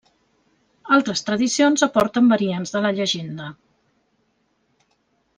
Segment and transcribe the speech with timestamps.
[0.95, 3.53] Altres tradicions aporten variants de la llegenda.